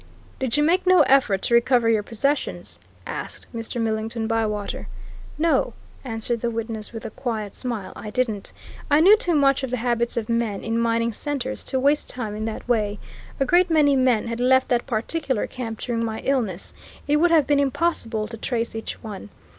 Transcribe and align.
"Did 0.39 0.57
you 0.57 0.63
make 0.63 0.87
no 0.87 1.01
effort 1.03 1.43
to 1.43 1.53
recover 1.53 1.87
your 1.87 2.01
possessions?" 2.01 2.79
asked 3.05 3.45
Mr. 3.53 3.79
Millington 3.79 4.25
Bywater. 4.25 4.87
"No," 5.37 5.73
answered 6.03 6.41
the 6.41 6.49
witness 6.49 6.91
with 6.91 7.05
a 7.05 7.11
quiet 7.11 7.53
smile. 7.55 7.93
"I 7.95 8.09
didn't! 8.09 8.51
I 8.89 8.99
knew 8.99 9.15
too 9.15 9.35
much 9.35 9.61
of 9.61 9.69
the 9.69 9.77
habits 9.77 10.17
of 10.17 10.27
men 10.27 10.63
in 10.63 10.79
mining 10.79 11.13
centers 11.13 11.63
to 11.65 11.79
waste 11.79 12.09
time 12.09 12.33
in 12.35 12.45
that 12.45 12.67
way. 12.67 12.97
A 13.39 13.45
great 13.45 13.69
many 13.69 13.95
men 13.95 14.25
had 14.25 14.39
left 14.39 14.69
that 14.69 14.87
particular 14.87 15.45
camp 15.45 15.79
during 15.79 16.03
my 16.03 16.21
illness 16.21 16.73
it 17.07 17.17
would 17.17 17.29
have 17.29 17.45
been 17.45 17.59
impossible 17.59 18.27
to 18.29 18.37
trace 18.37 18.73
each 18.73 19.03
one. 19.03 19.29